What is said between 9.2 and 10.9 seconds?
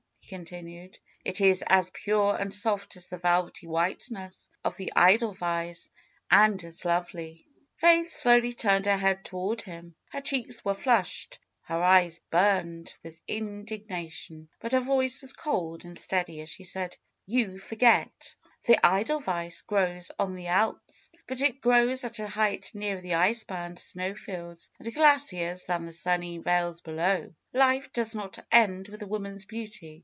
toward him, her cheeks FAITH 263 were